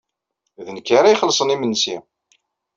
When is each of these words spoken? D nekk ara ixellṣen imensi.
D 0.65 0.67
nekk 0.75 0.87
ara 0.97 1.13
ixellṣen 1.13 1.53
imensi. 1.55 1.97